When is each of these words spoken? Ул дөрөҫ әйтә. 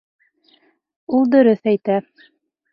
Ул 1.19 1.29
дөрөҫ 1.37 1.73
әйтә. 1.75 2.03